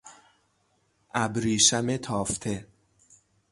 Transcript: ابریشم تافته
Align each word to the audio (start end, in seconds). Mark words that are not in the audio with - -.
ابریشم 1.13 1.97
تافته 1.97 2.67